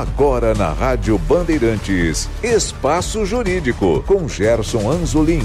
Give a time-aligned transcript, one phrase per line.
[0.00, 5.42] Agora na Rádio Bandeirantes, Espaço Jurídico, com Gerson Anzolim.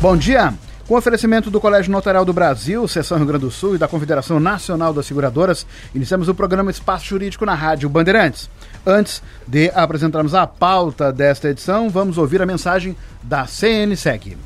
[0.00, 0.54] Bom dia.
[0.86, 4.38] Com oferecimento do Colégio Notarial do Brasil, Seção Rio Grande do Sul e da Confederação
[4.38, 8.48] Nacional das Seguradoras, iniciamos o programa Espaço Jurídico na Rádio Bandeirantes.
[8.86, 14.36] Antes de apresentarmos a pauta desta edição, vamos ouvir a mensagem da CNSEG.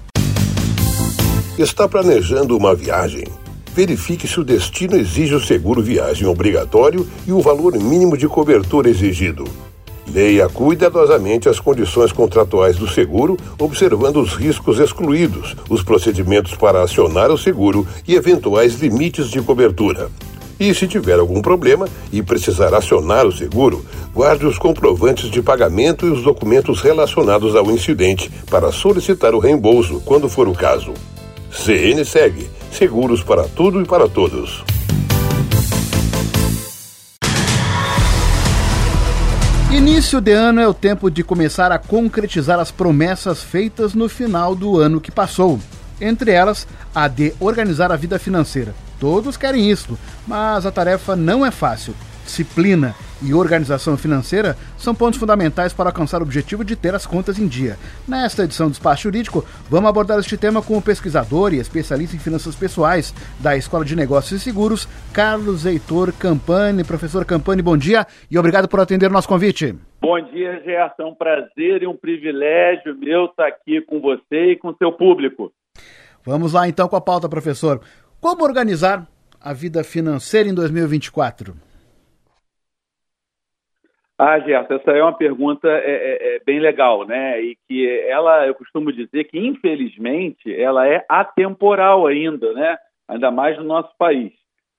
[1.59, 3.27] Está planejando uma viagem?
[3.77, 8.89] Verifique se o destino exige o seguro viagem obrigatório e o valor mínimo de cobertura
[8.89, 9.45] exigido.
[10.11, 17.31] Leia cuidadosamente as condições contratuais do seguro, observando os riscos excluídos, os procedimentos para acionar
[17.31, 20.09] o seguro e eventuais limites de cobertura.
[20.59, 23.84] E se tiver algum problema e precisar acionar o seguro,
[24.15, 30.01] guarde os comprovantes de pagamento e os documentos relacionados ao incidente para solicitar o reembolso
[30.03, 30.95] quando for o caso.
[31.51, 34.62] CN segue seguros para tudo e para todos.
[39.73, 44.55] Início de ano é o tempo de começar a concretizar as promessas feitas no final
[44.55, 45.59] do ano que passou.
[46.00, 48.75] Entre elas, a de organizar a vida financeira.
[49.00, 51.95] Todos querem isso, mas a tarefa não é fácil.
[52.25, 57.39] Disciplina e organização financeira são pontos fundamentais para alcançar o objetivo de ter as contas
[57.39, 57.77] em dia.
[58.06, 62.19] Nesta edição do Espaço Jurídico, vamos abordar este tema com o pesquisador e especialista em
[62.19, 66.84] finanças pessoais da Escola de Negócios e Seguros, Carlos Heitor Campani.
[66.84, 69.75] Professor Campani, bom dia e obrigado por atender o nosso convite.
[70.00, 71.03] Bom dia, Gerson.
[71.03, 74.92] É um prazer e um privilégio meu estar aqui com você e com o seu
[74.92, 75.53] público.
[76.25, 77.81] Vamos lá então com a pauta, professor.
[78.20, 79.06] Como organizar
[79.41, 81.66] a vida financeira em 2024?
[84.19, 87.41] Ah, Gerson, essa é uma pergunta é, é, é, bem legal, né?
[87.42, 92.78] E que ela, eu costumo dizer que, infelizmente, ela é atemporal ainda, né?
[93.09, 94.33] Ainda mais no nosso país.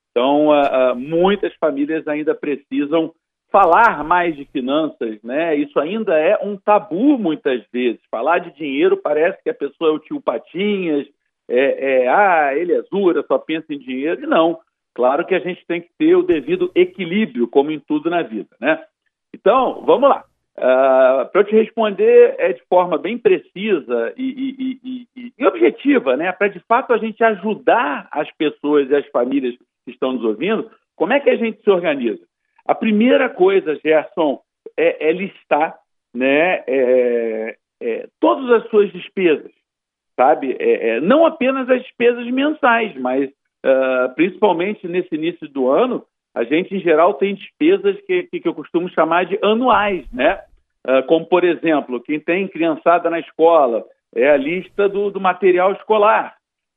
[0.10, 3.14] Então, uh, uh, muitas famílias ainda precisam
[3.52, 5.56] falar mais de finanças, né?
[5.56, 8.02] Isso ainda é um tabu muitas vezes.
[8.10, 11.08] Falar de dinheiro parece que a pessoa é o tio Patinhas,
[11.48, 14.24] é, é ah, ele é zura, só pensa em dinheiro.
[14.24, 14.60] E não.
[14.96, 18.50] Claro que a gente tem que ter o devido equilíbrio, como em tudo na vida,
[18.60, 18.84] né?
[19.40, 20.24] Então, vamos lá.
[20.58, 26.18] Uh, Para eu te responder é de forma bem precisa e, e, e, e objetiva,
[26.18, 26.32] né?
[26.32, 29.56] Para de fato a gente ajudar as pessoas e as famílias
[29.86, 32.24] que estão nos ouvindo, como é que a gente se organiza?
[32.66, 34.42] A primeira coisa, Gerson,
[34.76, 35.78] é, é listar
[36.14, 39.52] né, é, é, todas as suas despesas,
[40.16, 40.58] sabe?
[40.60, 46.04] É, é, não apenas as despesas mensais, mas uh, principalmente nesse início do ano,
[46.38, 50.40] a gente, em geral, tem despesas que, que eu costumo chamar de anuais, né?
[50.88, 53.84] Uh, como, por exemplo, quem tem criançada na escola,
[54.16, 56.36] é a lista do, do, material escolar,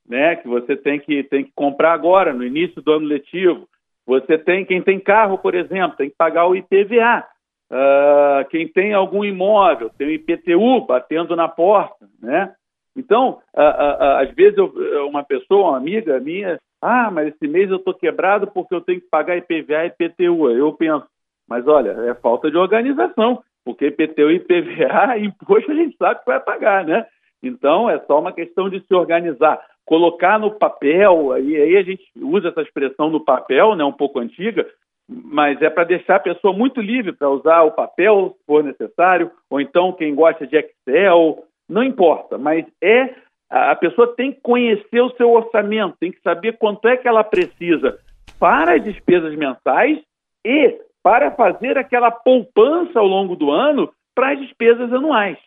[0.08, 0.36] né?
[0.36, 3.68] Que você tem que, tem que comprar agora, no início do ano letivo.
[4.06, 7.26] Você tem, quem tem carro, por exemplo, tem que pagar o IPVA.
[7.70, 12.50] Uh, ah, quem tem algum imóvel, tem o IPTU batendo na porta, né?
[12.96, 14.72] Então, uh, às vezes, eu,
[15.06, 19.00] uma pessoa, uma amiga minha, ah, mas esse mês eu estou quebrado porque eu tenho
[19.00, 20.50] que pagar IPVA e IPTU.
[20.50, 21.06] Eu penso,
[21.48, 26.26] mas olha, é falta de organização, porque IPTU e IPVA, imposto a gente sabe que
[26.26, 27.06] vai pagar, né?
[27.42, 32.04] Então é só uma questão de se organizar, colocar no papel, e aí a gente
[32.16, 34.66] usa essa expressão no papel, né, um pouco antiga,
[35.08, 39.30] mas é para deixar a pessoa muito livre para usar o papel se for necessário,
[39.48, 43.14] ou então quem gosta de Excel, não importa, mas é
[43.50, 47.24] a pessoa tem que conhecer o seu orçamento, tem que saber quanto é que ela
[47.24, 47.98] precisa
[48.38, 49.98] para as despesas mensais
[50.44, 55.38] e para fazer aquela poupança ao longo do ano para as despesas anuais.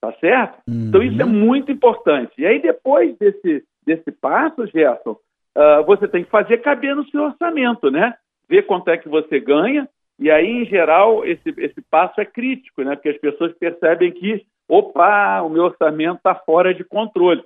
[0.00, 0.58] Tá certo?
[0.68, 0.88] Uhum.
[0.88, 2.32] Então isso é muito importante.
[2.36, 7.22] E aí, depois desse, desse passo, Gerson, uh, você tem que fazer caber no seu
[7.22, 8.14] orçamento, né?
[8.48, 9.88] Ver quanto é que você ganha.
[10.18, 12.96] E aí, em geral, esse, esse passo é crítico, né?
[12.96, 17.44] Porque as pessoas percebem que opa, o meu orçamento está fora de controle.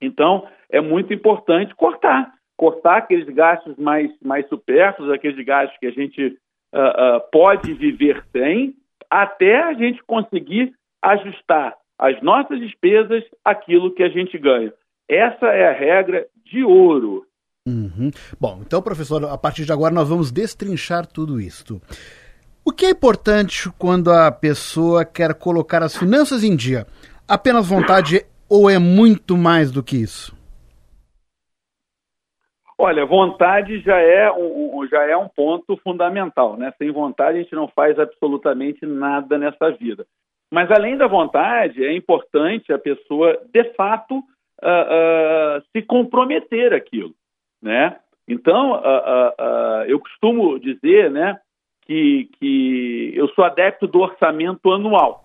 [0.00, 5.90] Então, é muito importante cortar, cortar aqueles gastos mais, mais supérfluos, aqueles gastos que a
[5.90, 6.26] gente
[6.74, 8.74] uh, uh, pode viver sem,
[9.10, 14.72] até a gente conseguir ajustar as nossas despesas àquilo que a gente ganha.
[15.08, 17.24] Essa é a regra de ouro.
[17.66, 18.10] Uhum.
[18.40, 21.80] Bom, então, professor, a partir de agora nós vamos destrinchar tudo isto.
[22.68, 26.84] O que é importante quando a pessoa quer colocar as finanças em dia?
[27.28, 30.36] Apenas vontade ou é muito mais do que isso?
[32.76, 36.72] Olha, vontade já é um, já é um ponto fundamental, né?
[36.76, 40.04] Sem vontade a gente não faz absolutamente nada nessa vida.
[40.50, 47.14] Mas além da vontade, é importante a pessoa, de fato, uh, uh, se comprometer aquilo,
[47.62, 47.96] né?
[48.26, 51.38] Então, uh, eu costumo dizer, né,
[51.86, 55.24] que, que eu sou adepto do orçamento anual.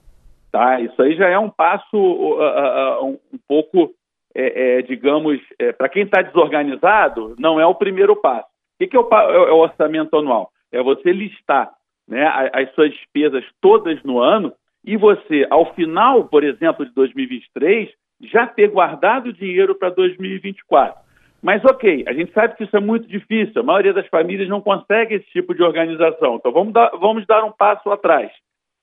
[0.52, 0.80] Tá?
[0.80, 3.94] Isso aí já é um passo uh, uh, um, um, pouco,
[4.36, 8.48] é, é, digamos, é, para quem está desorganizado, não é o primeiro passo.
[8.48, 10.52] O que, que é, o, é, é, o, orçamento anual?
[10.72, 11.72] É você listar
[12.08, 14.54] né, as suas despesas todas no ano
[14.84, 17.90] e você, ao final, por exemplo, de 2023,
[18.24, 21.00] já ter guardado dinheiro para 2024.
[21.42, 24.62] Mas ok, a gente sabe que isso é muito difícil, a maioria das famílias não
[24.62, 26.36] consegue esse tipo de organização.
[26.36, 28.32] Então vamos dar, vamos dar um passo atrás.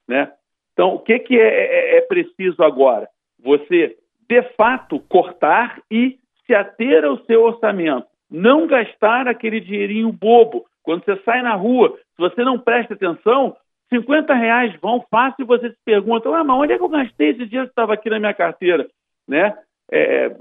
[0.09, 0.31] Né?
[0.73, 3.09] Então, o que, que é, é, é preciso agora?
[3.43, 3.97] Você,
[4.29, 8.07] de fato, cortar e se ater ao seu orçamento.
[8.31, 10.65] Não gastar aquele dinheirinho bobo.
[10.83, 13.57] Quando você sai na rua, se você não presta atenção,
[13.91, 17.31] 50 reais vão fácil e você se pergunta, ah, mas onde é que eu gastei
[17.31, 18.89] esse dinheiro que estava aqui na minha carteira?
[19.27, 19.55] Né?
[19.91, 20.35] É,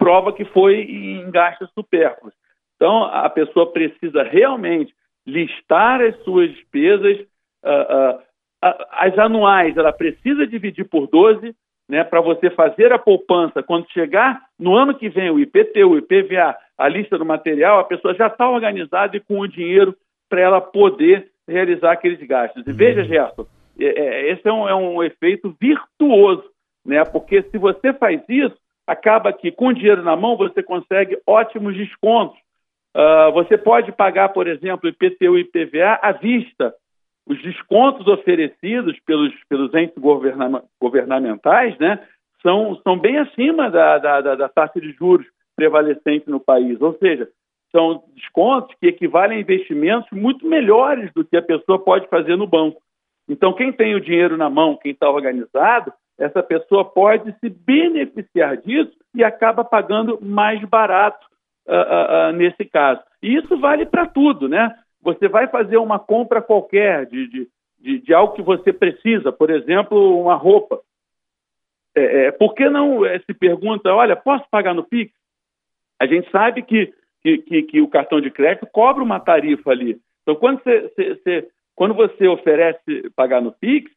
[0.00, 2.34] prova que foi em gastos supérfluos.
[2.76, 4.94] Então, a pessoa precisa realmente
[5.26, 7.18] listar as suas despesas,
[7.62, 8.22] uh, uh,
[8.92, 11.54] as anuais, ela precisa dividir por 12,
[11.86, 13.62] né, para você fazer a poupança.
[13.62, 17.84] Quando chegar no ano que vem o IPT, o IPVA, a lista do material, a
[17.84, 19.94] pessoa já está organizada e com o dinheiro
[20.28, 22.66] para ela poder realizar aqueles gastos.
[22.66, 23.06] E veja, uhum.
[23.08, 23.46] Gerson,
[23.78, 26.44] é, é, esse é um, é um efeito virtuoso,
[26.86, 28.56] né, porque se você faz isso,
[28.90, 32.36] acaba que com dinheiro na mão você consegue ótimos descontos.
[32.92, 36.74] Uh, você pode pagar, por exemplo, IPTU e IPVA à vista.
[37.24, 42.04] Os descontos oferecidos pelos, pelos entes governa governamentais né,
[42.42, 46.80] são, são bem acima da, da, da, da taxa de juros prevalecente no país.
[46.80, 47.28] Ou seja,
[47.70, 52.46] são descontos que equivalem a investimentos muito melhores do que a pessoa pode fazer no
[52.48, 52.82] banco.
[53.28, 58.58] Então, quem tem o dinheiro na mão, quem está organizado, essa pessoa pode se beneficiar
[58.58, 61.26] disso e acaba pagando mais barato
[61.66, 63.00] uh, uh, uh, nesse caso.
[63.22, 64.72] E isso vale para tudo, né?
[65.02, 67.48] Você vai fazer uma compra qualquer de, de,
[67.80, 70.80] de, de algo que você precisa, por exemplo, uma roupa.
[71.96, 75.12] É, é, por que não é, se pergunta, olha, posso pagar no Pix?
[75.98, 79.98] A gente sabe que, que, que, que o cartão de crédito cobra uma tarifa ali.
[80.22, 83.90] Então, quando você, você, quando você oferece pagar no Pix,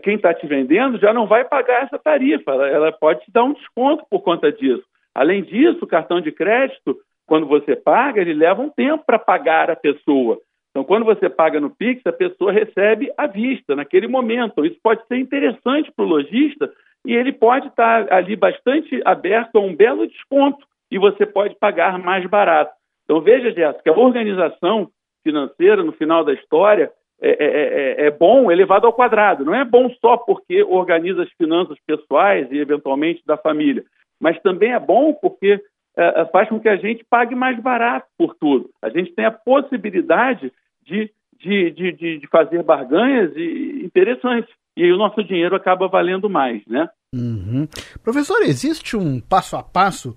[0.00, 3.44] quem está te vendendo já não vai pagar essa tarifa, ela, ela, pode te dar
[3.44, 4.82] um desconto por conta disso.
[5.14, 9.70] Além disso, o cartão de crédito, quando você paga, ele leva um tempo para pagar
[9.70, 10.38] a pessoa.
[10.70, 14.66] Então, quando você paga no Pix, a pessoa recebe à vista, naquele momento.
[14.66, 16.68] Isso pode ser interessante para o lojista
[17.06, 21.54] e ele pode estar tá ali bastante aberto a um belo desconto e você pode
[21.56, 22.72] pagar mais barato.
[23.04, 24.90] Então, veja, Jéssica, a organização
[25.22, 26.90] financeira, no final da história,
[27.26, 29.46] é, é, é, é, bom elevado ao quadrado.
[29.46, 33.82] Não é bom só porque organiza as finanças pessoais e, eventualmente, da família,
[34.20, 35.58] mas também é bom porque
[35.96, 38.68] é, é, faz com que a gente pague mais barato por tudo.
[38.82, 40.52] A gente tem a possibilidade
[40.84, 41.10] de,
[41.40, 44.52] de, de, de fazer barganhas interessantes.
[44.76, 46.90] E aí o nosso dinheiro acaba valendo mais, né?
[47.14, 47.66] Uhum.
[48.02, 50.14] Professor, existe um passo a passo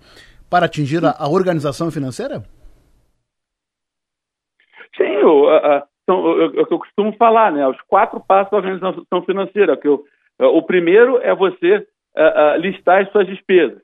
[0.49, 2.43] para atingir a, a organização financeira?
[4.97, 7.67] Sim, o, a, são o que eu costumo falar, né?
[7.67, 9.75] Os quatro passos da organização financeira.
[9.75, 10.05] Que eu,
[10.39, 11.85] o primeiro é você
[12.17, 13.81] uh, uh, listar as suas despesas.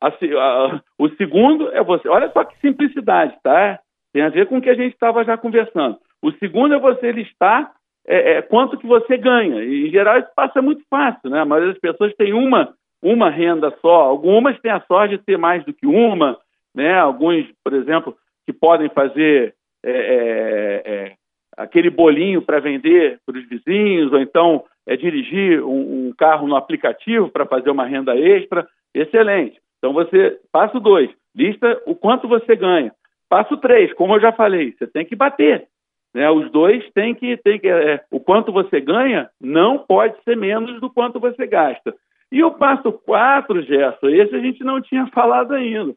[0.00, 2.08] A, uh, o segundo é você.
[2.08, 3.80] Olha só que simplicidade, tá?
[4.12, 5.98] Tem a ver com o que a gente estava já conversando.
[6.22, 7.72] O segundo é você listar
[8.06, 9.64] é, é, quanto que você ganha.
[9.64, 11.40] E, em geral, isso passa muito fácil, né?
[11.40, 14.02] A maioria das pessoas tem uma, uma renda só.
[14.02, 16.38] Algumas têm a sorte de ter mais do que uma,
[16.74, 16.96] né?
[16.98, 18.16] Alguns, por exemplo,
[18.46, 19.54] que podem fazer
[19.84, 21.12] é, é, é
[21.56, 26.56] aquele bolinho para vender para os vizinhos, ou então é, dirigir um, um carro no
[26.56, 29.58] aplicativo para fazer uma renda extra, excelente.
[29.78, 32.92] Então você, passo dois, lista o quanto você ganha.
[33.28, 35.66] Passo três, como eu já falei, você tem que bater.
[36.14, 36.30] Né?
[36.30, 40.80] Os dois têm que, tem que é, o quanto você ganha não pode ser menos
[40.80, 41.94] do quanto você gasta.
[42.30, 45.94] E o passo quatro, Gerson, esse a gente não tinha falado ainda,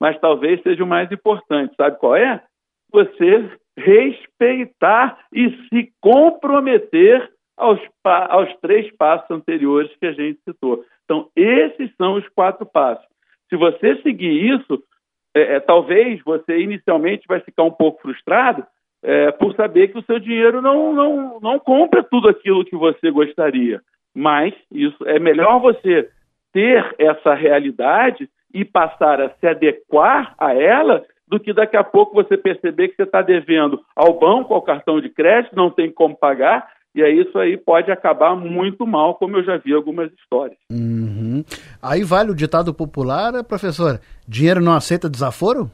[0.00, 1.74] mas talvez seja o mais importante.
[1.76, 2.42] Sabe qual é?
[2.92, 10.84] Você respeitar e se comprometer aos, aos três passos anteriores que a gente citou.
[11.04, 13.06] Então, esses são os quatro passos.
[13.48, 14.82] Se você seguir isso,
[15.34, 18.64] é, é, talvez você inicialmente vai ficar um pouco frustrado
[19.02, 23.10] é, por saber que o seu dinheiro não, não, não compra tudo aquilo que você
[23.10, 23.80] gostaria.
[24.14, 26.08] Mas isso é melhor você
[26.52, 32.14] ter essa realidade e passar a se adequar a ela do que daqui a pouco
[32.14, 36.16] você perceber que você está devendo ao banco, ao cartão de crédito, não tem como
[36.16, 40.58] pagar, e aí isso aí pode acabar muito mal, como eu já vi algumas histórias.
[40.70, 41.42] Uhum.
[41.82, 45.70] Aí vale o ditado popular, professor: dinheiro não aceita desaforo?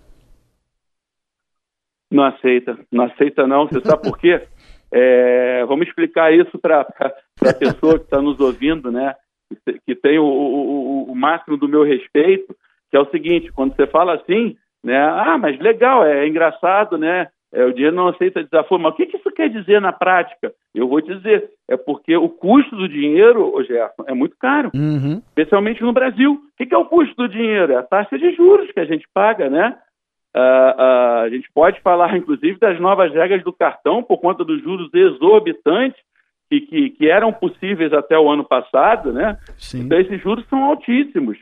[2.11, 3.67] Não aceita, não aceita não.
[3.67, 4.43] Você sabe por quê?
[4.93, 9.15] É, vamos explicar isso para a pessoa que está nos ouvindo, né?
[9.87, 12.53] Que tem o, o, o, máximo do meu respeito,
[12.91, 14.99] que é o seguinte: quando você fala assim, né?
[14.99, 17.29] Ah, mas legal, é engraçado, né?
[17.53, 18.79] É, o dinheiro não aceita desafio.
[18.79, 20.53] Mas o que, que isso quer dizer na prática?
[20.75, 24.71] Eu vou te dizer, é porque o custo do dinheiro, ô Gerson, é muito caro,
[24.75, 25.21] uhum.
[25.29, 26.33] especialmente no Brasil.
[26.33, 27.73] O que, que, é o custo do dinheiro?
[27.73, 29.77] É a taxa de juros que a gente paga, né?
[30.37, 34.63] Uh, uh, a gente pode falar, inclusive, das novas regras do cartão por conta dos
[34.63, 36.01] juros exorbitantes
[36.49, 39.37] que, que, que eram possíveis até o ano passado, né?
[39.59, 39.81] Sim.
[39.81, 41.37] Então, esses juros são altíssimos.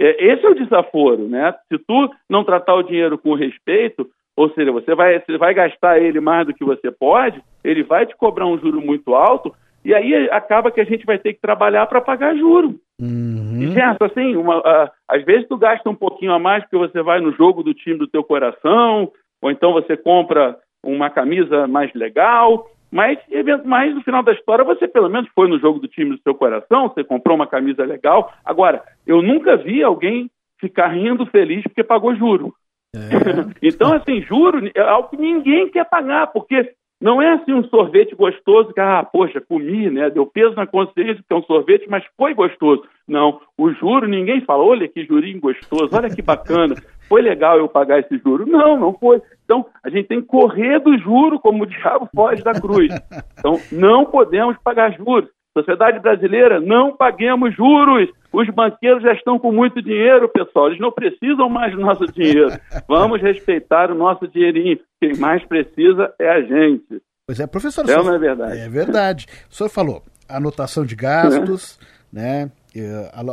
[0.00, 1.54] É, esse é o desaforo, né?
[1.68, 6.00] Se tu não tratar o dinheiro com respeito, ou seja, você vai, você vai gastar
[6.00, 9.94] ele mais do que você pode, ele vai te cobrar um juro muito alto, e
[9.94, 12.74] aí acaba que a gente vai ter que trabalhar para pagar juro.
[13.00, 13.62] Uhum.
[13.62, 17.02] E, certo, assim, uma, uh, às vezes tu gasta um pouquinho a mais porque você
[17.02, 21.92] vai no jogo do time do teu coração, ou então você compra uma camisa mais
[21.94, 23.18] legal, mas,
[23.64, 26.32] mas no final da história você pelo menos foi no jogo do time do seu
[26.32, 28.32] coração, você comprou uma camisa legal.
[28.44, 32.54] Agora, eu nunca vi alguém ficar rindo feliz porque pagou juro.
[32.94, 32.98] É.
[33.66, 38.14] então, assim, juro é algo que ninguém quer pagar, porque não é assim um sorvete
[38.14, 40.08] gostoso que, ah, poxa, comi, né?
[40.08, 42.84] Deu peso na consciência que é um sorvete, mas foi gostoso.
[43.08, 46.76] Não, o juro, ninguém fala, olha que jurinho gostoso, olha que bacana,
[47.08, 48.46] foi legal eu pagar esse juro.
[48.46, 49.20] Não, não foi.
[49.44, 52.92] Então, a gente tem que correr do juro como o diabo foge da cruz.
[53.38, 55.28] Então, não podemos pagar juros.
[55.56, 58.08] Sociedade brasileira, não paguemos juros.
[58.32, 60.66] Os banqueiros já estão com muito dinheiro, pessoal.
[60.66, 62.48] Eles não precisam mais do nosso dinheiro.
[62.88, 64.80] Vamos respeitar o nosso dinheirinho.
[65.00, 67.00] Quem mais precisa é a gente.
[67.26, 67.88] Pois é, professor.
[67.88, 68.58] É, não é verdade?
[68.58, 69.26] É verdade.
[69.48, 71.78] O senhor falou anotação de gastos,
[72.12, 72.16] é.
[72.16, 72.50] né?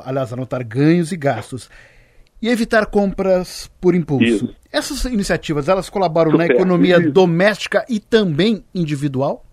[0.06, 1.70] Aliás, anotar ganhos e gastos.
[2.42, 4.26] E evitar compras por impulso.
[4.26, 4.56] Isso.
[4.74, 6.48] Essas iniciativas, elas colaboram Super.
[6.48, 7.12] na economia Isso.
[7.12, 9.46] doméstica e também individual?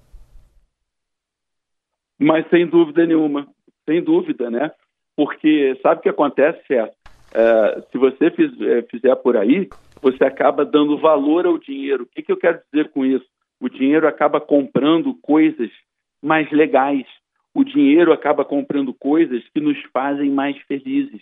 [2.19, 3.47] Mas sem dúvida nenhuma,
[3.85, 4.71] sem dúvida, né?
[5.15, 6.97] Porque sabe o que acontece, certo?
[7.33, 9.69] É, se você fiz, é, fizer por aí,
[10.01, 12.05] você acaba dando valor ao dinheiro.
[12.05, 13.27] O que, que eu quero dizer com isso?
[13.61, 15.71] O dinheiro acaba comprando coisas
[16.23, 17.05] mais legais.
[17.55, 21.21] O dinheiro acaba comprando coisas que nos fazem mais felizes.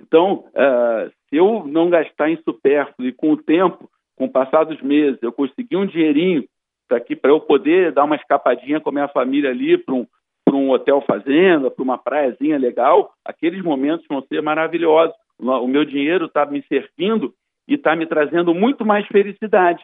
[0.00, 4.64] Então, uh, se eu não gastar em supérfluo e com o tempo, com o passar
[4.64, 6.44] dos meses, eu conseguir um dinheirinho
[6.88, 10.06] para eu poder dar uma escapadinha com a minha família ali para um,
[10.44, 15.14] para um hotel fazenda, para uma praiazinha legal, aqueles momentos vão ser maravilhosos.
[15.38, 17.32] O meu dinheiro está me servindo
[17.66, 19.82] e está me trazendo muito mais felicidade.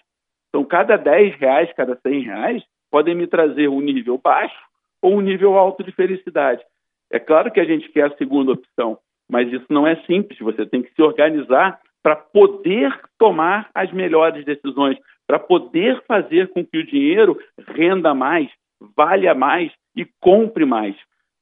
[0.48, 4.58] Então, cada 10 reais, cada 100 reais, podem me trazer um nível baixo
[5.02, 6.62] ou um nível alto de felicidade.
[7.10, 8.98] É claro que a gente quer a segunda opção,
[9.30, 10.38] mas isso não é simples.
[10.38, 16.64] Você tem que se organizar para poder tomar as melhores decisões, para poder fazer com
[16.64, 18.48] que o dinheiro renda mais,
[18.96, 20.96] valha mais e compre mais.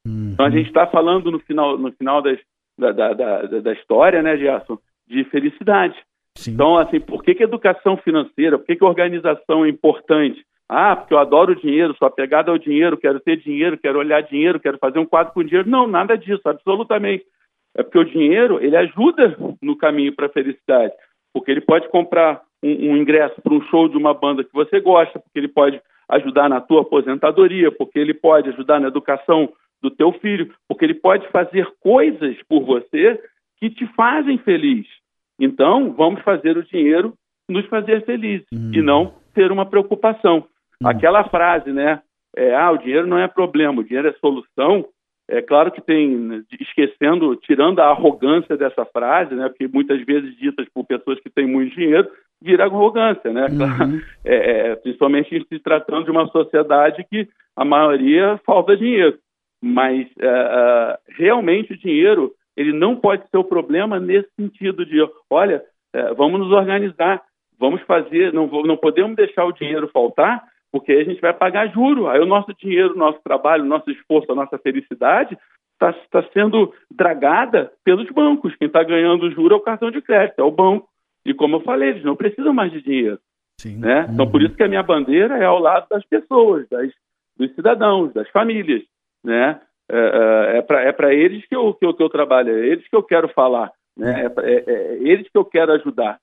[0.07, 0.31] Uhum.
[0.33, 2.39] Então a gente está falando no final, no final das,
[2.79, 5.97] da, da, da, da, história, né, Gerson, de felicidade.
[6.35, 6.53] Sim.
[6.53, 10.45] Então, assim, por que, que educação financeira, por que, que organização é importante?
[10.69, 14.21] Ah, porque eu adoro o dinheiro, sou apegado ao dinheiro, quero ter dinheiro, quero olhar
[14.23, 15.69] dinheiro, quero fazer um quadro com dinheiro.
[15.69, 17.25] Não, nada disso, absolutamente.
[17.77, 20.93] É porque o dinheiro, ele ajuda no caminho para a felicidade.
[21.33, 24.81] Porque ele pode comprar um, um ingresso para um show de uma banda que você
[24.81, 29.53] gosta, porque ele pode ajudar na tua aposentadoria, porque ele pode ajudar na educação
[29.83, 33.21] do teu filho, porque ele pode fazer coisas por você
[33.59, 34.87] que te fazem feliz.
[35.39, 37.13] Então, vamos fazer o dinheiro
[37.49, 38.73] nos fazer felizes uhum.
[38.73, 40.45] e não ter uma preocupação.
[40.81, 40.89] Uhum.
[40.89, 42.01] Aquela frase, né?
[42.37, 44.87] É, ah, o dinheiro não é problema, o dinheiro é solução.
[45.29, 49.49] É claro que tem, esquecendo, tirando a arrogância dessa frase, né?
[49.49, 52.09] Porque muitas vezes ditas por pessoas que têm muito dinheiro,
[52.41, 53.47] vira arrogância, né?
[53.47, 54.01] Uhum.
[54.25, 59.19] É, é, principalmente se tratando de uma sociedade que a maioria falta dinheiro.
[59.63, 64.99] Mas é, é, realmente o dinheiro ele não pode ser o problema nesse sentido de,
[65.31, 67.23] olha, é, vamos nos organizar,
[67.59, 70.43] vamos fazer, não, não podemos deixar o dinheiro faltar,
[70.73, 72.09] porque a gente vai pagar juro.
[72.09, 75.37] Aí o nosso dinheiro, o nosso trabalho, o nosso esforço, a nossa felicidade
[75.73, 78.55] está tá sendo dragada pelos bancos.
[78.57, 80.89] Quem está ganhando juro é o cartão de crédito, é o banco.
[81.25, 83.19] E como eu falei, eles não precisam mais de dinheiro.
[83.61, 83.79] Sim.
[83.79, 84.07] Né?
[84.13, 84.47] Então, por uhum.
[84.47, 86.91] isso que a minha bandeira é ao lado das pessoas, das,
[87.37, 88.83] dos cidadãos, das famílias.
[89.25, 89.61] Né?
[89.91, 92.87] É, é, é para é eles que eu, que, eu, que eu trabalho, é eles
[92.89, 94.27] que eu quero falar, né?
[94.27, 96.19] é, é, é eles que eu quero ajudar.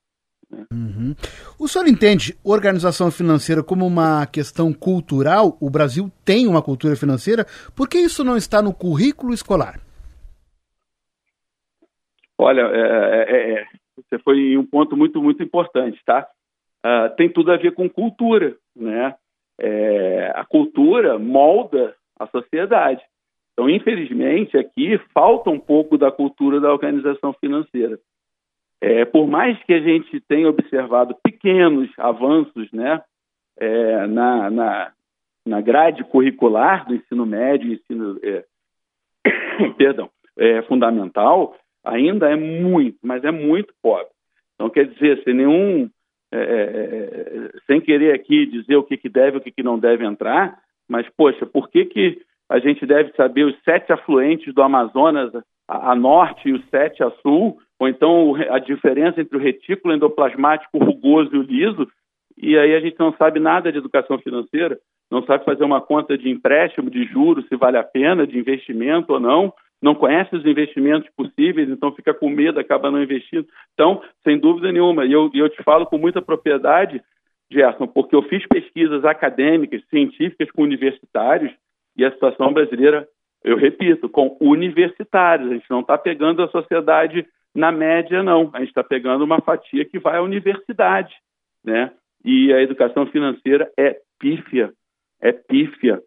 [0.72, 1.14] Uhum.
[1.58, 5.56] O senhor entende organização financeira como uma questão cultural?
[5.60, 7.46] O Brasil tem uma cultura financeira,
[7.76, 9.80] por que isso não está no currículo escolar?
[12.38, 16.26] Olha, é, é, você foi um ponto muito, muito importante, tá?
[16.84, 19.14] Uh, tem tudo a ver com cultura, né?
[19.58, 23.02] é, a cultura molda a sociedade.
[23.52, 27.98] Então, infelizmente, aqui falta um pouco da cultura da organização financeira.
[28.80, 33.02] É, por mais que a gente tenha observado pequenos avanços né,
[33.58, 34.92] é, na, na,
[35.46, 38.44] na, grade curricular do ensino médio, ensino é,
[39.78, 44.12] perdão, é, fundamental, ainda é muito, mas é muito pobre.
[44.54, 45.90] Então, quer dizer, sem nenhum.
[46.32, 49.78] É, é, sem querer aqui dizer o que, que deve e o que, que não
[49.78, 54.62] deve entrar, mas, poxa, por que, que a gente deve saber os sete afluentes do
[54.62, 55.32] Amazonas
[55.68, 59.94] a, a norte e os sete a sul, ou então a diferença entre o retículo
[59.94, 61.88] endoplasmático rugoso e o liso,
[62.36, 64.78] e aí a gente não sabe nada de educação financeira,
[65.10, 69.12] não sabe fazer uma conta de empréstimo, de juros, se vale a pena, de investimento
[69.12, 73.46] ou não, não conhece os investimentos possíveis, então fica com medo, acaba não investindo.
[73.74, 77.02] Então, sem dúvida nenhuma, e eu, eu te falo com muita propriedade,
[77.50, 81.52] Gerson, porque eu fiz pesquisas acadêmicas, científicas com universitários,
[81.96, 83.06] e a situação brasileira,
[83.44, 85.50] eu repito, com universitários.
[85.50, 88.50] A gente não está pegando a sociedade na média, não.
[88.52, 91.14] A gente está pegando uma fatia que vai à universidade,
[91.64, 91.90] né?
[92.24, 94.72] E a educação financeira é pífia,
[95.20, 96.00] é pífia.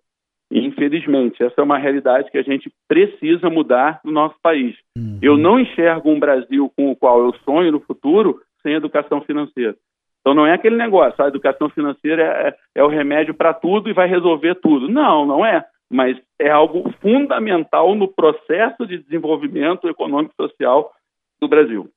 [0.50, 4.76] Infelizmente, essa é uma realidade que a gente precisa mudar no nosso país.
[4.98, 5.20] Uhum.
[5.22, 9.76] Eu não enxergo um Brasil com o qual eu sonho no futuro sem educação financeira.
[10.22, 13.94] Então não é aquele negócio, a educação financeira é, é o remédio para tudo e
[13.94, 14.90] vai resolver tudo.
[14.90, 15.64] Não, não é.
[15.90, 20.92] Mas é algo fundamental no processo de desenvolvimento econômico e social
[21.40, 21.90] do Brasil.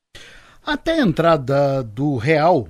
[0.64, 2.68] Até a entrada do real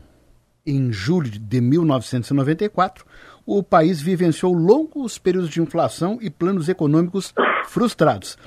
[0.67, 3.05] em julho de 1994,
[3.47, 7.35] o país vivenciou longos períodos de inflação e planos econômicos
[7.65, 8.39] frustrados.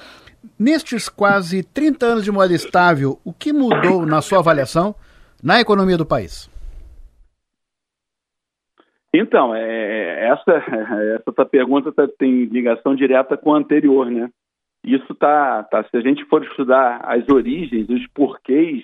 [0.57, 4.95] Nestes quase 30 anos de moeda estável, o que mudou na sua avaliação
[5.41, 6.49] na economia do país?
[9.13, 10.51] Então, é, essa,
[11.15, 14.29] essa tua pergunta tá, tem ligação direta com a anterior, né?
[14.83, 18.83] Isso tá, tá se a gente for estudar as origens, os porquês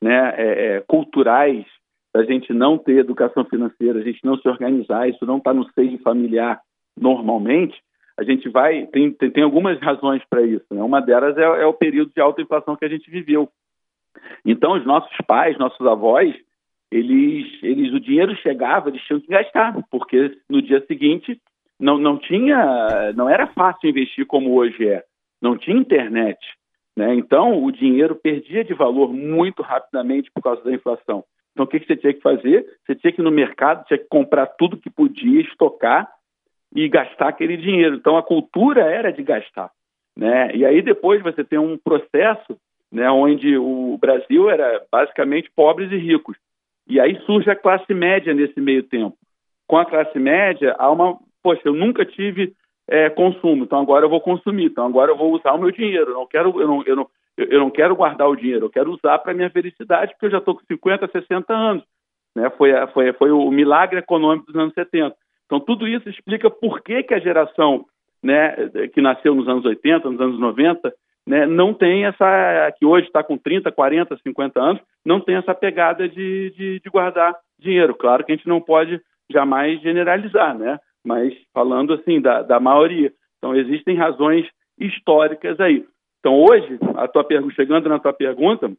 [0.00, 1.66] né, é, é, culturais
[2.14, 5.68] da gente não ter educação financeira, a gente não se organizar, isso não está no
[5.72, 6.60] seio familiar
[6.98, 7.76] normalmente,
[8.18, 8.86] a gente vai.
[8.86, 10.66] Tem, tem, tem algumas razões para isso.
[10.70, 10.82] Né?
[10.82, 13.48] Uma delas é, é, o período de alta inflação que a gente viveu.
[14.44, 16.34] Então, os nossos pais, nossos avós,
[16.90, 21.40] eles, eles o dinheiro chegava, eles tinham que gastar, porque no dia seguinte
[21.78, 25.04] não, não tinha, não era fácil investir como hoje é,
[25.40, 26.38] não tinha internet.
[26.96, 27.14] Né?
[27.14, 31.24] Então, o dinheiro perdia de valor muito rapidamente por causa da inflação.
[31.52, 32.66] Então, o que, que você tinha que fazer?
[32.84, 36.08] Você tinha que ir no mercado, tinha que comprar tudo que podia, estocar
[36.74, 37.96] e gastar aquele dinheiro.
[37.96, 39.70] Então, a cultura era de gastar.
[40.16, 40.54] Né?
[40.54, 42.56] E aí, depois, você tem um processo
[42.92, 46.36] né, onde o Brasil era basicamente pobres e ricos.
[46.88, 49.16] E aí surge a classe média nesse meio tempo.
[49.66, 51.18] Com a classe média, há uma.
[51.42, 52.52] Poxa, eu nunca tive
[52.90, 56.10] é, consumo, então agora eu vou consumir, então agora eu vou usar o meu dinheiro.
[56.10, 58.90] Eu não quero, eu não, eu não, eu não quero guardar o dinheiro, eu quero
[58.92, 61.84] usar para minha felicidade, porque eu já estou com 50, 60 anos.
[62.34, 62.50] Né?
[62.50, 65.14] Foi, foi, foi o milagre econômico dos anos 70.
[65.46, 67.84] Então, tudo isso explica por que, que a geração
[68.22, 68.54] né,
[68.92, 70.92] que nasceu nos anos 80, nos anos 90,
[71.26, 75.54] né, não tem essa, que hoje está com 30, 40, 50 anos, não tem essa
[75.54, 77.94] pegada de, de, de, guardar dinheiro.
[77.94, 79.00] Claro que a gente não pode
[79.30, 80.78] jamais generalizar, né?
[81.04, 83.12] Mas falando assim da, da maioria.
[83.38, 84.46] Então, existem razões
[84.78, 85.84] históricas aí.
[86.20, 88.70] Então, hoje, a tua pergunta, chegando na tua pergunta,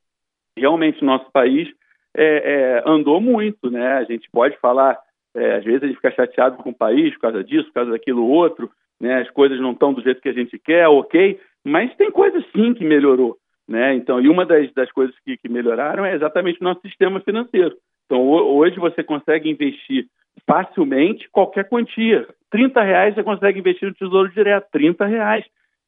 [0.55, 1.67] realmente nosso país
[2.15, 3.93] é, é, andou muito, né?
[3.93, 4.99] A gente pode falar,
[5.35, 7.91] é, às vezes a gente fica chateado com o país por causa disso, por causa
[7.91, 9.21] daquilo outro, né?
[9.21, 12.73] As coisas não estão do jeito que a gente quer, ok, mas tem coisas sim
[12.73, 13.95] que melhorou, né?
[13.95, 17.75] Então, e uma das, das coisas que, que melhoraram é exatamente o nosso sistema financeiro.
[18.05, 20.05] Então, hoje você consegue investir
[20.47, 22.27] facilmente qualquer quantia.
[22.49, 25.45] 30 reais você consegue investir no Tesouro Direto, 30 reais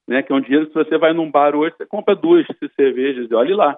[0.08, 0.22] né?
[0.22, 3.34] Que é um dinheiro que você vai num bar hoje, você compra duas cervejas e
[3.34, 3.78] olhe lá,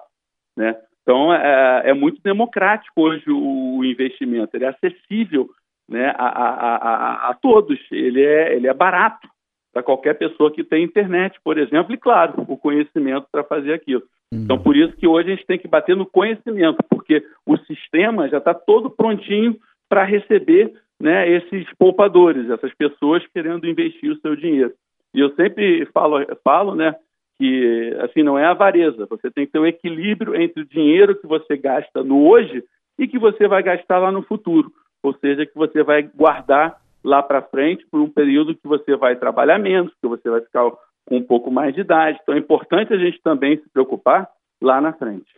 [0.56, 0.76] né?
[1.02, 5.48] Então é, é muito democrático hoje o investimento, ele é acessível,
[5.88, 6.12] né?
[6.16, 9.28] A, a, a, a todos, ele é ele é barato
[9.72, 14.02] para qualquer pessoa que tem internet, por exemplo, e claro, o conhecimento para fazer aquilo.
[14.32, 14.42] Uhum.
[14.42, 18.26] Então, por isso que hoje a gente tem que bater no conhecimento, porque o sistema
[18.28, 19.56] já está todo prontinho
[19.88, 24.72] para receber né, esses poupadores, essas pessoas querendo investir o seu dinheiro.
[25.14, 26.94] E eu sempre falo, falo, né,
[27.38, 29.06] que assim não é avareza.
[29.08, 32.62] Você tem que ter um equilíbrio entre o dinheiro que você gasta no hoje
[32.98, 34.72] e que você vai gastar lá no futuro.
[35.02, 39.16] Ou seja, que você vai guardar lá para frente por um período que você vai
[39.16, 40.68] trabalhar menos, que você vai ficar
[41.06, 42.18] com um pouco mais de idade.
[42.22, 44.28] Então é importante a gente também se preocupar
[44.60, 45.30] lá na frente.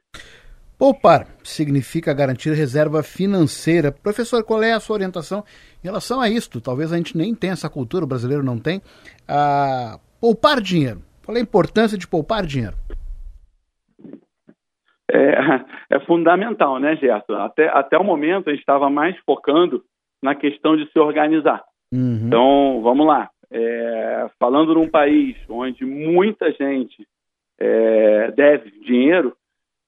[0.79, 3.91] Poupar significa garantir reserva financeira.
[3.91, 5.43] Professor, qual é a sua orientação
[5.83, 6.61] em relação a isto?
[6.61, 8.81] Talvez a gente nem tenha essa cultura, o brasileiro não tem.
[9.27, 11.01] A poupar dinheiro.
[11.25, 12.77] Qual é a importância de poupar dinheiro?
[15.11, 15.35] É,
[15.97, 17.35] é fundamental, né, Gerson?
[17.35, 19.83] Até, até o momento a gente estava mais focando
[20.23, 21.65] na questão de se organizar.
[21.93, 22.27] Uhum.
[22.27, 23.29] Então, vamos lá.
[23.51, 27.07] É, falando num país onde muita gente
[27.59, 29.35] é, deve dinheiro,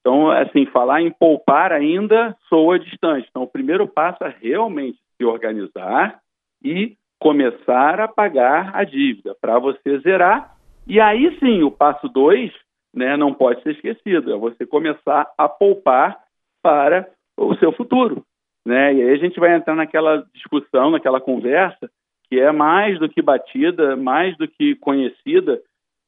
[0.01, 3.27] então, assim, falar em poupar ainda soa distante.
[3.29, 6.19] Então, o primeiro passo é realmente se organizar
[6.63, 10.55] e começar a pagar a dívida para você zerar.
[10.87, 12.51] E aí sim, o passo dois
[12.93, 16.17] né, não pode ser esquecido, é você começar a poupar
[16.63, 18.25] para o seu futuro.
[18.65, 18.95] Né?
[18.95, 21.89] E aí a gente vai entrar naquela discussão, naquela conversa,
[22.27, 25.61] que é mais do que batida, mais do que conhecida,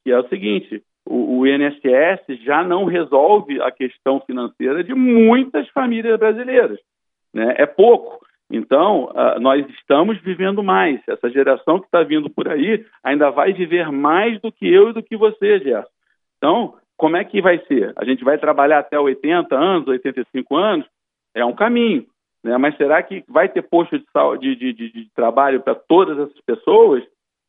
[0.03, 5.67] que é o seguinte: o, o INSS já não resolve a questão financeira de muitas
[5.69, 6.79] famílias brasileiras.
[7.33, 7.55] Né?
[7.57, 8.23] É pouco.
[8.49, 11.01] Então, uh, nós estamos vivendo mais.
[11.07, 14.93] Essa geração que está vindo por aí ainda vai viver mais do que eu e
[14.93, 15.89] do que você, Gerson.
[16.37, 17.93] Então, como é que vai ser?
[17.95, 20.85] A gente vai trabalhar até 80 anos, 85 anos?
[21.33, 22.05] É um caminho.
[22.43, 22.57] Né?
[22.57, 27.03] Mas será que vai ter posto de, de, de, de trabalho para todas essas pessoas?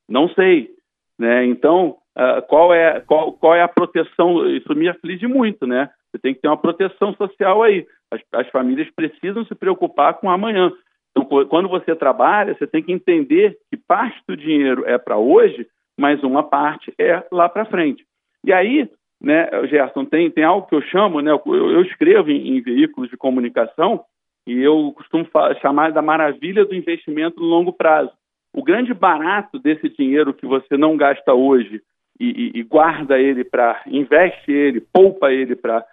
[0.08, 0.70] Não sei.
[1.18, 1.44] Né?
[1.46, 4.48] Então, uh, qual, é, qual, qual é a proteção?
[4.48, 5.90] Isso me aflige muito, né?
[6.10, 7.86] Você tem que ter uma proteção social aí.
[8.10, 10.72] As, as famílias precisam se preocupar com amanhã.
[11.10, 15.66] Então, quando você trabalha, você tem que entender que parte do dinheiro é para hoje,
[15.98, 18.04] mas uma parte é lá para frente.
[18.44, 18.88] E aí,
[19.20, 23.08] né, Gerson, tem, tem algo que eu chamo, né, eu, eu escrevo em, em, veículos
[23.08, 24.04] de comunicação
[24.46, 25.26] e eu costumo
[25.62, 28.10] chamar da maravilha do investimento no longo prazo.
[28.52, 31.80] O grande barato desse dinheiro que você não gasta hoje
[32.18, 35.84] e, e, e guarda ele para, investe ele, poupa ele para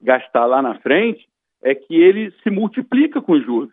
[0.00, 1.26] gastar lá na frente,
[1.62, 3.72] é que ele se multiplica com juros.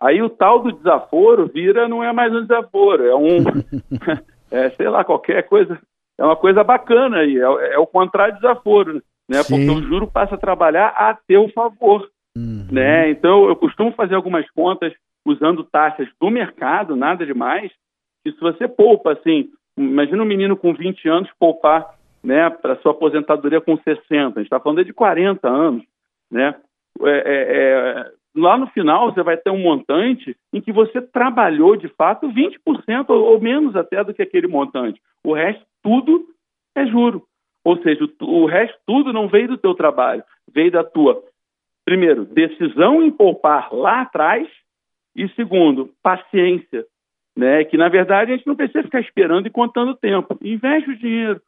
[0.00, 3.38] Aí o tal do desaforo vira, não é mais um desaforo, é um,
[4.50, 5.78] é, sei lá, qualquer coisa,
[6.18, 9.42] é uma coisa bacana aí, é, é o contrário de desaforo, né?
[9.42, 9.66] Sim.
[9.66, 12.66] Porque o juro passa a trabalhar a teu favor, uhum.
[12.70, 13.10] né?
[13.10, 14.92] Então eu costumo fazer algumas contas
[15.26, 17.70] usando taxas do mercado, nada demais,
[18.24, 22.92] que se você poupa, assim, imagina um menino com 20 anos poupar, né, para sua
[22.92, 25.82] aposentadoria com 60, a gente está falando de 40 anos,
[26.30, 26.54] né?
[27.00, 31.74] É, é, é, lá no final você vai ter um montante em que você trabalhou
[31.74, 35.00] de fato 20% ou, ou menos até do que aquele montante.
[35.24, 36.26] O resto tudo
[36.76, 37.24] é juro.
[37.64, 41.22] Ou seja, o, o resto tudo não veio do teu trabalho, veio da tua,
[41.84, 44.48] primeiro, decisão em poupar lá atrás
[45.14, 46.86] e segundo, paciência,
[47.36, 47.64] né?
[47.64, 50.38] Que na verdade a gente não precisa ficar esperando e contando tempo.
[50.42, 51.40] Investe o dinheiro,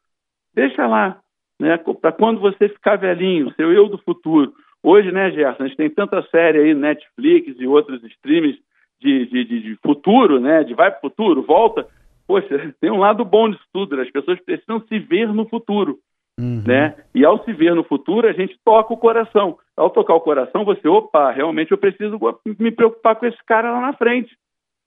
[0.54, 1.18] deixa lá,
[1.60, 1.76] né?
[1.78, 4.52] Para quando você ficar velhinho, seu eu do futuro,
[4.84, 8.58] Hoje, né, Gerson, a gente tem tanta série aí, Netflix e outros streams
[9.00, 11.86] de, de, de, de futuro, né, de vai para o futuro, volta.
[12.26, 14.02] Poxa, tem um lado bom disso tudo, né?
[14.02, 15.98] as pessoas precisam se ver no futuro.
[16.38, 16.62] Uhum.
[16.66, 16.94] Né?
[17.14, 19.56] E ao se ver no futuro, a gente toca o coração.
[19.74, 23.80] Ao tocar o coração, você, opa, realmente eu preciso me preocupar com esse cara lá
[23.80, 24.36] na frente,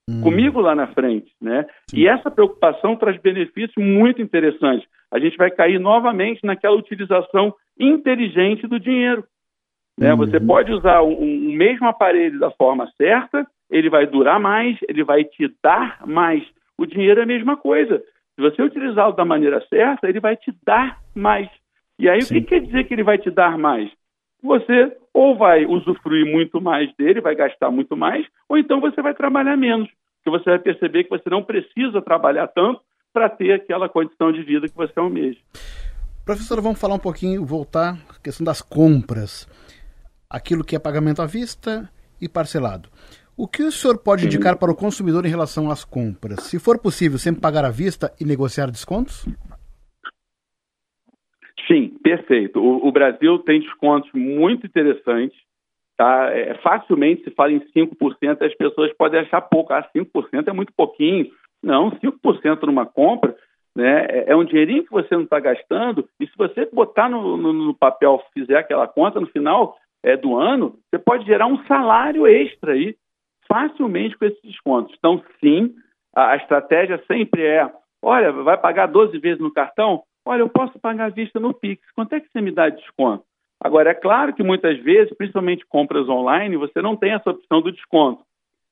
[0.10, 0.22] uhum.
[0.22, 1.65] comigo lá na frente, né?
[1.93, 4.88] E essa preocupação traz benefícios muito interessantes.
[5.12, 9.24] A gente vai cair novamente naquela utilização inteligente do dinheiro.
[10.00, 10.12] Né?
[10.12, 10.17] Uhum.
[10.17, 14.78] Você pode usar o um, um mesmo aparelho da forma certa, ele vai durar mais,
[14.88, 16.43] ele vai te dar mais.
[16.78, 18.02] O dinheiro é a mesma coisa.
[18.36, 21.50] Se você utilizá-lo da maneira certa, ele vai te dar mais.
[22.00, 22.38] E aí, Sim.
[22.38, 23.89] o que quer dizer que ele vai te dar mais?
[24.43, 29.13] Você ou vai usufruir muito mais dele, vai gastar muito mais, ou então você vai
[29.13, 29.89] trabalhar menos.
[30.23, 34.43] Porque você vai perceber que você não precisa trabalhar tanto para ter aquela condição de
[34.43, 35.39] vida que você almeja.
[36.23, 39.47] Professor, vamos falar um pouquinho, voltar à questão das compras
[40.30, 42.89] aquilo que é pagamento à vista e parcelado.
[43.36, 46.43] O que o senhor pode indicar para o consumidor em relação às compras?
[46.43, 49.26] Se for possível, sempre pagar à vista e negociar descontos?
[51.68, 52.60] Sim, perfeito.
[52.60, 55.38] O, o Brasil tem descontos muito interessantes.
[55.98, 56.30] Tá?
[56.32, 59.74] É, facilmente se fala em 5%, as pessoas podem achar pouco.
[59.74, 61.28] Ah, 5% é muito pouquinho.
[61.62, 63.36] Não, 5% numa compra
[63.78, 66.10] né, é, é um dinheirinho que você não está gastando.
[66.20, 70.36] E se você botar no, no, no papel, fizer aquela conta, no final, é, do
[70.36, 72.96] ano, você pode gerar um salário extra aí,
[73.48, 74.96] facilmente com esses descontos.
[74.98, 75.76] Então, sim,
[76.16, 77.70] a, a estratégia sempre é:
[78.02, 80.02] olha, vai pagar 12 vezes no cartão?
[80.28, 81.82] Olha, eu posso pagar à vista no Pix.
[81.96, 83.24] Quanto é que você me dá de desconto?
[83.60, 87.72] Agora, é claro que muitas vezes, principalmente compras online, você não tem essa opção do
[87.72, 88.24] desconto.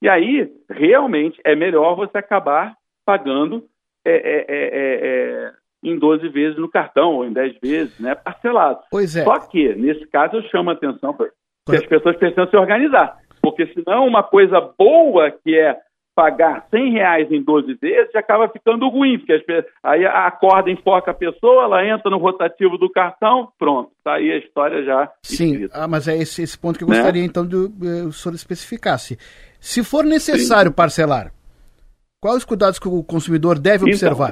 [0.01, 3.63] E aí, realmente, é melhor você acabar pagando
[4.05, 8.15] é, é, é, é, é em 12 vezes no cartão, ou em 10 vezes, né,
[8.15, 8.79] parcelado.
[8.89, 9.23] Pois é.
[9.23, 11.29] Só que, nesse caso, eu chamo a atenção para
[11.69, 13.17] que as pessoas precisam se organizar.
[13.41, 15.77] Porque senão uma coisa boa que é
[16.15, 19.43] pagar 100 reais em 12 vezes acaba ficando ruim, porque as,
[19.83, 24.31] aí a corda enfoca a pessoa, ela entra no rotativo do cartão, pronto, tá aí
[24.31, 26.95] a história já Sim, ah, mas é esse, esse ponto que eu né?
[26.95, 29.17] gostaria então de uh, o senhor especificasse.
[29.59, 30.75] Se for necessário Sim.
[30.75, 31.31] parcelar,
[32.21, 34.31] quais os cuidados que o consumidor deve então, observar?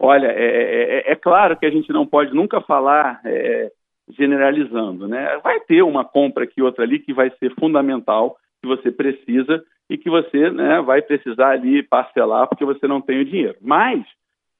[0.00, 3.70] Olha, é, é, é, é, claro que a gente não pode nunca falar é,
[4.16, 5.38] generalizando, né?
[5.42, 9.96] Vai ter uma compra aqui, outra ali, que vai ser fundamental, que você precisa e
[9.96, 13.56] que você né, vai precisar ali parcelar porque você não tem o dinheiro.
[13.60, 14.04] Mas,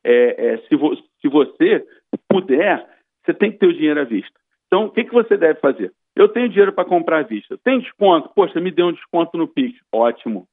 [0.02, 1.86] é, é, se, vo se, você
[2.28, 2.84] puder,
[3.24, 4.38] você tem que ter o dinheiro à vista.
[4.66, 5.92] Então, o que, que você deve fazer?
[6.16, 7.58] Eu tenho dinheiro para comprar à vista.
[7.62, 8.30] Tem desconto?
[8.34, 9.78] Poxa, me deu um desconto no Pix.
[9.92, 10.46] Ótimo.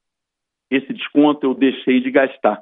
[0.69, 2.61] Esse desconto eu deixei de gastar.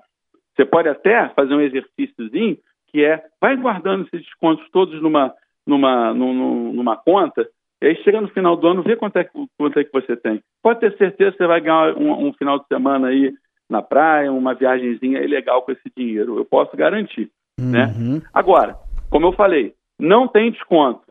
[0.56, 5.34] Você pode até fazer um exercíciozinho que é, vai guardando esses descontos todos numa,
[5.65, 7.48] numa, numa, numa conta
[7.84, 10.41] e aí chega no final do ano, vê quanto é, quanto é que você tem.
[10.62, 13.34] Pode ter certeza que você vai ganhar um, um final de semana aí
[13.69, 16.38] na praia, uma viagemzinha legal com esse dinheiro.
[16.38, 17.30] Eu posso garantir.
[17.60, 17.88] Né?
[17.88, 18.13] Uhum.
[18.15, 18.22] Né?
[18.34, 18.78] Agora,
[19.10, 21.02] como eu falei, não tem desconto.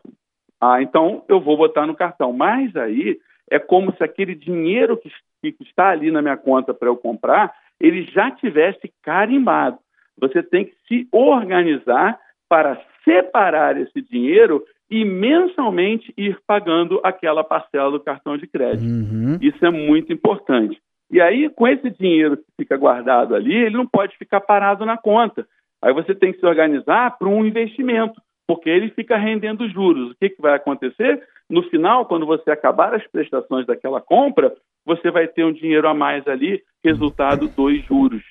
[0.59, 2.33] Ah, então eu vou botar no cartão.
[2.33, 3.19] Mas aí
[3.51, 5.11] é como se aquele dinheiro que,
[5.51, 9.77] que está ali na minha conta para eu comprar, ele já tivesse carimbado.
[10.19, 17.89] Você tem que se organizar para separar esse dinheiro e mensalmente ir pagando aquela parcela
[17.89, 18.85] do cartão de crédito.
[18.85, 19.39] Uhum.
[19.41, 20.79] Isso é muito importante.
[21.09, 24.95] E aí, com esse dinheiro que fica guardado ali, ele não pode ficar parado na
[24.95, 25.47] conta.
[25.81, 30.11] Aí você tem que se organizar para um investimento, porque ele fica rendendo juros.
[30.11, 31.23] O que, que vai acontecer?
[31.49, 34.53] No final, quando você acabar as prestações daquela compra,
[34.85, 38.21] você vai ter um dinheiro a mais ali, resultado dos juros.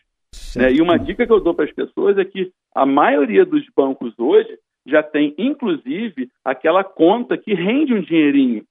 [0.54, 0.74] Né?
[0.74, 4.14] E uma dica que eu dou para as pessoas é que a maioria dos bancos
[4.16, 8.64] hoje já tem, inclusive, aquela conta que rende um dinheirinho.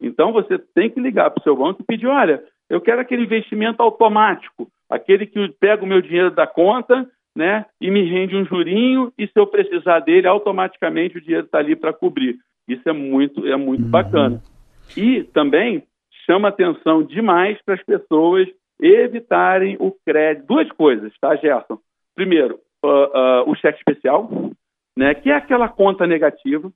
[0.00, 3.24] Então, você tem que ligar para o seu banco e pedir: olha, eu quero aquele
[3.24, 7.06] investimento automático, aquele que pega o meu dinheiro da conta
[7.38, 11.58] né, e me rende um jurinho, e se eu precisar dele, automaticamente o dinheiro está
[11.58, 12.36] ali para cobrir.
[12.66, 13.90] Isso é muito, é muito uhum.
[13.90, 14.42] bacana.
[14.96, 15.84] E também
[16.26, 18.48] chama atenção demais para as pessoas
[18.80, 20.46] evitarem o crédito.
[20.46, 21.78] Duas coisas, tá, Gerson?
[22.14, 24.28] Primeiro, uh, uh, o cheque especial,
[24.98, 26.72] né, que é aquela conta negativa,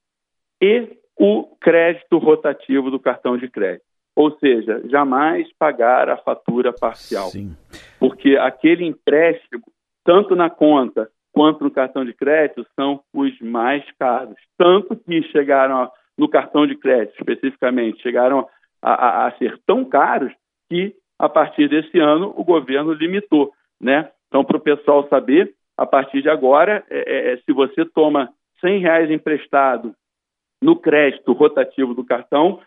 [0.63, 3.85] e o crédito rotativo do cartão de crédito.
[4.15, 7.31] Ou seja, jamais pagar a fatura parcial.
[7.31, 7.57] Sim.
[7.99, 9.65] Porque aquele empréstimo,
[10.05, 14.37] tanto na conta quanto no cartão de crédito, são os mais caros.
[14.57, 18.47] Tanto que chegaram a, no cartão de crédito, especificamente, chegaram
[18.81, 20.33] a, a, a, ser tão caros
[20.71, 23.51] que, a partir desse ano, o governo limitou.
[23.81, 24.09] Né?
[24.29, 28.29] Então, para o pessoal saber, a partir de agora, é, é, é se você toma
[28.61, 29.93] 100 reais emprestado
[30.63, 32.61] no crédito rotativo do cartão,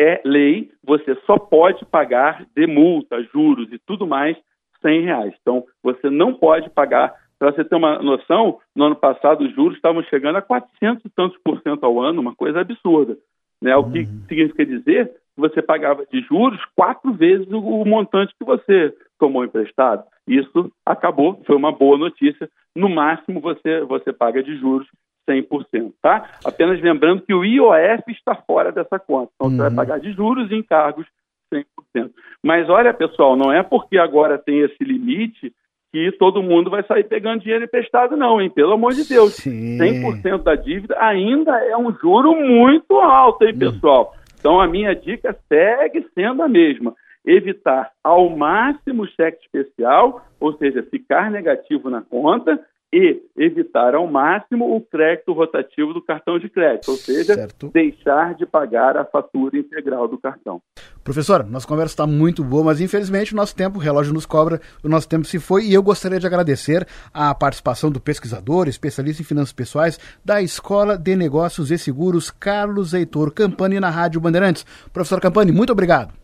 [0.00, 4.38] é lei, você só pode pagar de multa, juros e tudo mais
[4.80, 5.34] 100 reais.
[5.42, 7.14] Então, você não pode pagar.
[7.38, 11.10] Para você ter uma noção, no ano passado os juros estavam chegando a 400 e
[11.10, 13.18] tantos por cento ao ano, uma coisa absurda.
[13.60, 13.76] Né?
[13.76, 14.22] O que uhum.
[14.28, 20.04] significa dizer que você pagava de juros quatro vezes o montante que você tomou emprestado.
[20.26, 22.48] Isso acabou, foi uma boa notícia.
[22.74, 24.86] No máximo, você, você paga de juros
[25.28, 26.30] 100%, tá?
[26.44, 29.30] Apenas lembrando que o IOF está fora dessa conta.
[29.34, 29.56] Então, uhum.
[29.56, 29.76] você vai uhum.
[29.76, 31.06] pagar de juros e encargos
[31.52, 32.10] 100%.
[32.42, 35.52] Mas olha, pessoal, não é porque agora tem esse limite
[35.92, 38.48] que todo mundo vai sair pegando dinheiro emprestado, não, hein?
[38.48, 39.34] Pelo amor de Deus.
[39.34, 39.76] Sim.
[39.78, 43.58] 100% da dívida ainda é um juro muito alto, hein, uhum.
[43.58, 44.14] pessoal?
[44.38, 50.56] Então, a minha dica segue sendo a mesma evitar ao máximo o cheque especial, ou
[50.56, 52.60] seja, ficar negativo na conta,
[52.92, 57.70] e evitar ao máximo o crédito rotativo do cartão de crédito, ou seja, certo.
[57.72, 60.60] deixar de pagar a fatura integral do cartão.
[61.02, 64.60] Professor, nossa conversa está muito boa, mas infelizmente o nosso tempo, o relógio nos cobra,
[64.84, 69.22] o nosso tempo se foi e eu gostaria de agradecer a participação do pesquisador, especialista
[69.22, 74.66] em finanças pessoais da Escola de Negócios e Seguros, Carlos Heitor Campani, na Rádio Bandeirantes.
[74.92, 76.21] Professor Campani, muito obrigado.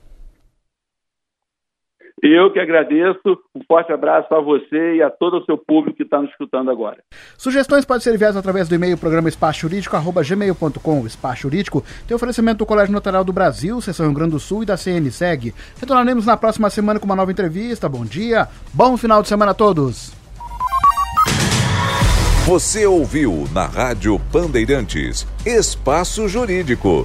[2.23, 3.39] Eu que agradeço.
[3.55, 6.71] Um forte abraço a você e a todo o seu público que está nos escutando
[6.71, 6.99] agora.
[7.37, 11.07] Sugestões podem ser enviadas através do e-mail programa espaçojurídico.gmail.com.
[11.07, 14.67] Espaço Jurídico tem oferecimento do Colégio Notarial do Brasil, Seção Rio Grande do Sul e
[14.67, 15.55] da CNSEG.
[15.81, 17.89] Retornaremos na próxima semana com uma nova entrevista.
[17.89, 20.17] Bom dia, bom final de semana a todos.
[22.47, 27.05] Você ouviu na Rádio Bandeirantes Espaço Jurídico.